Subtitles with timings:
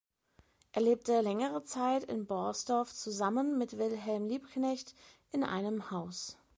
[0.71, 4.95] Er lebte längere Zeit in Borsdorf zusammen mit Wilhelm Liebknecht
[5.29, 6.39] in einem Haus.